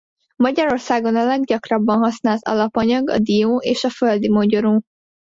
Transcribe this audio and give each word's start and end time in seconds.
Magyarországon 0.35 1.15
a 1.15 1.25
leggyakrabban 1.25 1.97
használt 1.97 2.47
alapanyag 2.47 3.09
a 3.09 3.17
dió 3.19 3.57
és 3.59 3.83
a 3.83 3.89
földimogyoró. 3.89 4.81